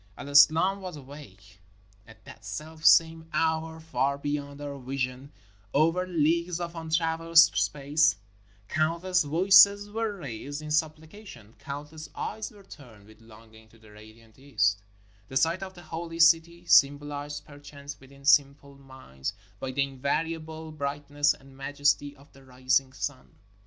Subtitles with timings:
[0.17, 1.59] El Islam was awake.
[2.07, 5.31] At that selfsame hour, far be yond our vision,
[5.75, 8.15] over leagues of untraversed space,
[8.67, 14.39] countless voices were raised in supplication, countless eyes were turned with longing to the radiant
[14.39, 14.81] east—
[15.29, 20.71] the site of the Holy City, symbolized perchance within sim ple minds by the invariable
[20.71, 23.35] brightness and majesty of the rising sun.